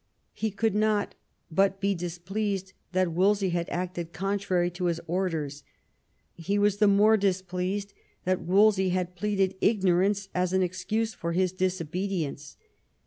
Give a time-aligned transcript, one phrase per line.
[0.33, 1.13] He could not
[1.51, 5.63] but be displeased that Wolsey had acted contrary to his orders;
[6.33, 7.93] he was the more displeased
[8.25, 12.57] that Wolsey had pleaded ignorance as an excuse for his disobedience.